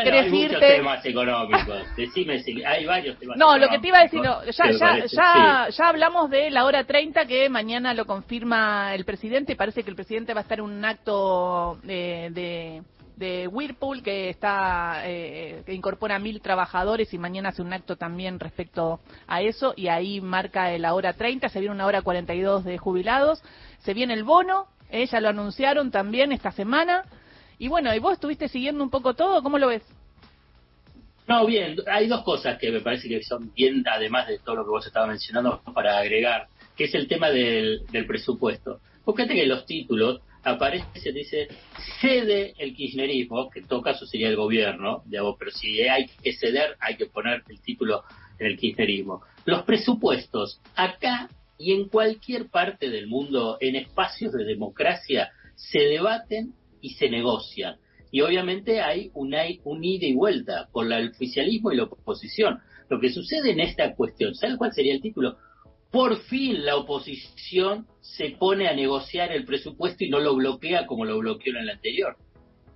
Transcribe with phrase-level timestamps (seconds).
[0.00, 0.76] querés hay muchos irte.
[0.76, 1.96] temas económicos.
[1.96, 4.98] Decime si hay varios temas No, lo que te iba a decir, no, ya, ya,
[5.06, 5.76] ya, sí.
[5.76, 9.56] ya hablamos de la hora 30 que mañana lo confirma el presidente.
[9.56, 12.82] Parece que el presidente va a estar en un acto eh, de,
[13.16, 18.40] de Whirlpool que está eh, que incorpora mil trabajadores y mañana hace un acto también
[18.40, 22.78] respecto a eso y ahí marca la hora 30, se viene una hora 42 de
[22.78, 23.42] jubilados,
[23.78, 27.04] se viene el bono, eh, ya lo anunciaron también esta semana.
[27.62, 29.40] Y bueno, ¿y vos estuviste siguiendo un poco todo?
[29.40, 29.84] ¿Cómo lo ves?
[31.28, 34.64] No, bien, hay dos cosas que me parece que son bien, además de todo lo
[34.64, 38.80] que vos estabas mencionando, para agregar, que es el tema del, presupuesto.
[39.06, 41.46] Fíjate que los títulos aparece, dice,
[42.00, 46.32] cede el kirchnerismo, que en todo caso sería el gobierno, digamos, pero si hay que
[46.32, 48.02] ceder, hay que poner el título
[48.40, 49.22] en el kirchnerismo.
[49.44, 56.54] Los presupuestos, acá y en cualquier parte del mundo, en espacios de democracia, se debaten
[56.82, 57.76] y se negocian.
[58.10, 62.58] Y obviamente hay un, hay un ida y vuelta por el oficialismo y la oposición.
[62.90, 65.38] Lo que sucede en esta cuestión, ¿sabes cuál sería el título?
[65.90, 71.06] Por fin la oposición se pone a negociar el presupuesto y no lo bloquea como
[71.06, 72.16] lo bloqueó en el anterior,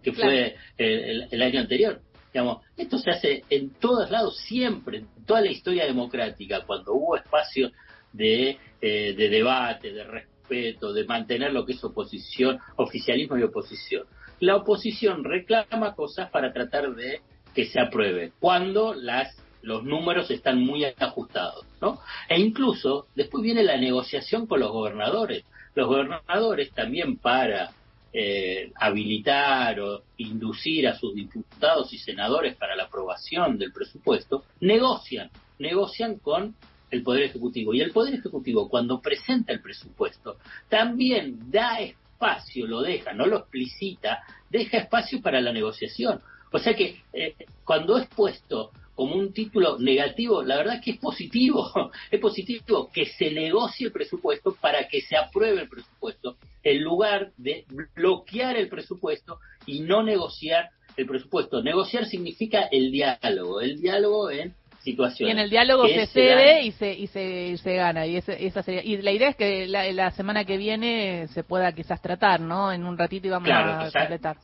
[0.03, 2.01] que fue el año anterior.
[2.33, 7.17] Digamos, esto se hace en todos lados, siempre, en toda la historia democrática, cuando hubo
[7.17, 7.73] espacios
[8.13, 14.05] de, eh, de debate, de respeto, de mantener lo que es oposición, oficialismo y oposición.
[14.41, 17.21] La oposición reclama cosas para tratar de
[17.55, 21.99] que se apruebe, cuando las los números están muy ajustados, ¿no?
[22.29, 25.45] E incluso después viene la negociación con los gobernadores.
[25.75, 27.73] Los gobernadores también para
[28.13, 35.31] eh, habilitar o inducir a sus diputados y senadores para la aprobación del presupuesto, negocian,
[35.59, 36.55] negocian con
[36.91, 37.75] el Poder Ejecutivo.
[37.75, 40.37] Y el Poder Ejecutivo, cuando presenta el presupuesto,
[40.69, 46.21] también da espacio, lo deja, no lo explicita, deja espacio para la negociación.
[46.53, 47.35] O sea que eh,
[47.65, 51.71] cuando es puesto como un título negativo, la verdad que es positivo,
[52.11, 57.33] es positivo que se negocie el presupuesto para que se apruebe el presupuesto, en lugar
[57.37, 61.63] de bloquear el presupuesto y no negociar el presupuesto.
[61.63, 64.55] Negociar significa el diálogo, el diálogo en
[64.87, 65.33] Y situaciones.
[65.35, 68.07] en el diálogo se cede y se, y se, y se gana.
[68.07, 71.43] Y, ese- esa sería, y la idea es que la, la semana que viene se
[71.43, 72.73] pueda quizás tratar, ¿no?
[72.73, 74.37] En un ratito y vamos Claro, a completar.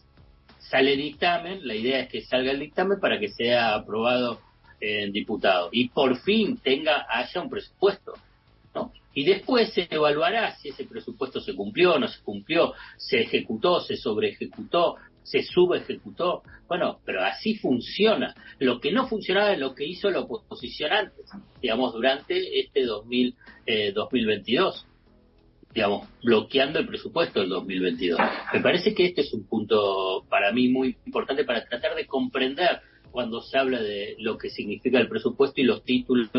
[0.58, 4.40] sale dictamen, la idea es que salga el dictamen para que sea aprobado
[4.80, 8.14] en diputado y por fin tenga haya un presupuesto,
[8.74, 8.92] ¿no?
[9.14, 13.80] Y después se evaluará si ese presupuesto se cumplió o no se cumplió, se ejecutó,
[13.80, 16.42] se sobreejecutó, se subejecutó.
[16.68, 18.34] Bueno, pero así funciona.
[18.58, 21.26] Lo que no funcionaba es lo que hizo la oposición antes,
[21.60, 23.34] digamos, durante este 2000,
[23.66, 24.86] eh, 2022
[25.74, 28.20] digamos, bloqueando el presupuesto del 2022.
[28.52, 32.80] Me parece que este es un punto para mí muy importante para tratar de comprender
[33.10, 36.30] cuando se habla de lo que significa el presupuesto y los títulos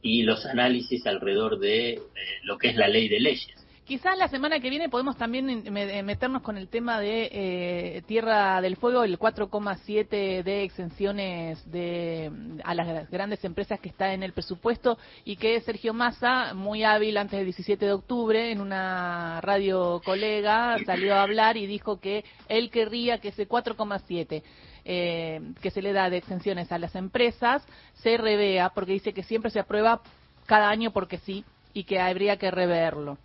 [0.00, 2.00] y los análisis alrededor de eh,
[2.44, 3.59] lo que es la ley de leyes.
[3.90, 8.02] Quizás la semana que viene podemos también me- eh, meternos con el tema de eh,
[8.06, 12.30] Tierra del Fuego, el 4,7 de exenciones de,
[12.62, 17.16] a las grandes empresas que está en el presupuesto y que Sergio Massa, muy hábil
[17.16, 22.24] antes del 17 de octubre, en una radio colega, salió a hablar y dijo que
[22.48, 24.44] él querría que ese 4,7
[24.84, 29.24] eh, que se le da de exenciones a las empresas se revea, porque dice que
[29.24, 30.00] siempre se aprueba
[30.46, 33.18] cada año porque sí y que habría que reverlo.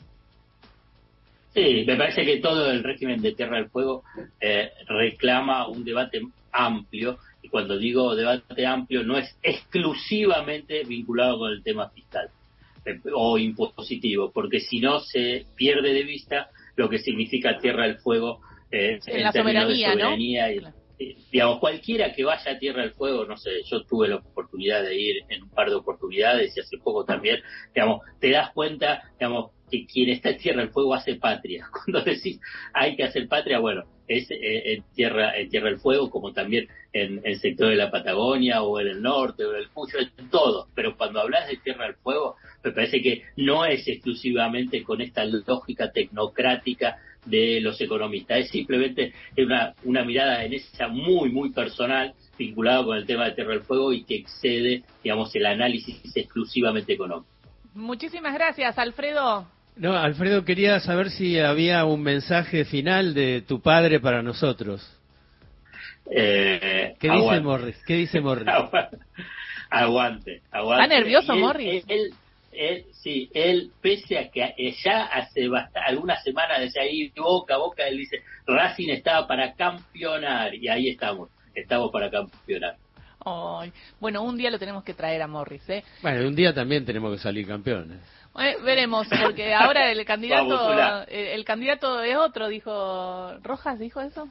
[1.55, 4.03] Sí, me parece que todo el régimen de Tierra del Fuego
[4.41, 6.19] eh, reclama un debate
[6.51, 12.27] amplio y cuando digo debate amplio no es exclusivamente vinculado con el tema fiscal
[12.85, 17.99] eh, o impositivo, porque si no se pierde de vista lo que significa Tierra del
[17.99, 20.01] Fuego eh, En la términos de soberanía, ¿no?
[20.01, 20.59] soberanía y-
[20.97, 24.81] eh, digamos, cualquiera que vaya a Tierra del Fuego, no sé, yo tuve la oportunidad
[24.83, 27.39] de ir en un par de oportunidades y hace poco también,
[27.73, 31.67] digamos, te das cuenta, digamos, que quien está en Tierra del Fuego hace patria.
[31.71, 32.39] Cuando decís
[32.73, 36.67] hay que hacer patria, bueno, es eh, en Tierra en Tierra del Fuego, como también
[36.93, 40.29] en el sector de la Patagonia o en el norte o en el Cuyo, en
[40.29, 40.67] todo.
[40.75, 45.25] Pero cuando hablas de Tierra del Fuego, me parece que no es exclusivamente con esta
[45.25, 52.13] lógica tecnocrática de los economistas, es simplemente una, una mirada en esa muy, muy personal
[52.37, 56.93] vinculado con el tema de Tierra del Fuego y que excede, digamos, el análisis exclusivamente
[56.93, 57.28] económico.
[57.73, 59.47] Muchísimas gracias, Alfredo.
[59.77, 64.89] No, Alfredo, quería saber si había un mensaje final de tu padre para nosotros.
[66.09, 67.43] Eh, ¿Qué dice aguante.
[67.43, 67.83] Morris?
[67.85, 68.47] ¿Qué dice Morris?
[69.69, 70.83] aguante, aguante.
[70.83, 71.83] ¿Está nervioso, él- Morris?
[71.87, 72.13] Él,
[72.53, 75.49] él- sí, él, pese a que ya hace
[75.85, 80.89] algunas semanas desde ahí, boca a boca, él dice, Racing estaba para campeonar, y ahí
[80.89, 81.29] estamos.
[81.53, 82.75] estamos para campeonar.
[83.25, 85.83] Ay, bueno, un día lo tenemos que traer a Morris, ¿eh?
[86.01, 87.99] Bueno, un día también tenemos que salir campeones.
[88.39, 94.27] Eh, veremos, porque ahora el candidato el, el candidato es otro, dijo Rojas, dijo eso.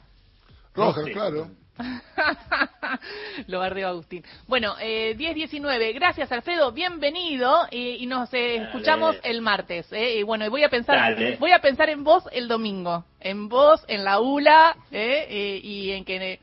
[0.75, 1.13] Rojas, Sí.
[1.13, 1.49] claro.
[3.49, 4.23] Lo bardeó Agustín.
[4.47, 9.93] Bueno, eh, 10-19, gracias Alfredo, bienvenido y, y nos eh, escuchamos el martes.
[9.93, 11.37] eh, y bueno, y voy a pensar Dale.
[11.39, 15.91] voy a pensar en vos el domingo, en vos, en la ULA eh, eh, y
[15.93, 16.39] en que...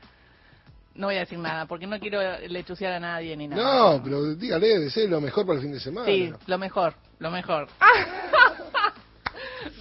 [0.94, 3.62] no voy a decir nada, porque no quiero lechuciar a nadie ni nada.
[3.62, 6.06] No, pero dígale, desee lo mejor para el fin de semana.
[6.06, 7.68] Sí, lo mejor, lo mejor.